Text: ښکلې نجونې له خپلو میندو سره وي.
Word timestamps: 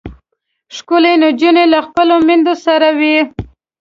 ښکلې 0.75 1.13
نجونې 1.21 1.65
له 1.73 1.79
خپلو 1.87 2.15
میندو 2.27 2.53
سره 2.65 2.87
وي. 2.99 3.17